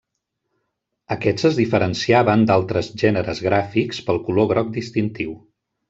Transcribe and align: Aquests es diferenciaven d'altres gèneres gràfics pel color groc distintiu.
Aquests 1.15 1.45
es 1.49 1.59
diferenciaven 1.59 2.45
d'altres 2.53 2.89
gèneres 3.05 3.43
gràfics 3.51 4.03
pel 4.09 4.23
color 4.31 4.53
groc 4.55 4.77
distintiu. 4.81 5.39